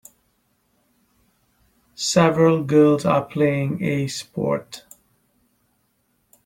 Several 1.93 2.63
girls 2.63 3.05
are 3.05 3.23
playing 3.23 3.83
a 3.83 4.07
sport. 4.07 4.83